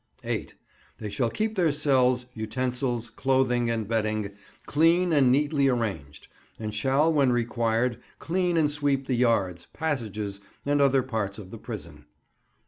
[0.23, 0.55] 8.
[0.97, 4.31] They shall keep their cells, utensils, clothing, and bedding
[4.65, 6.27] clean and neatly arranged,
[6.59, 11.59] and shall when required clean and sweep the yards, passages, and other parts of the
[11.59, 12.05] prison.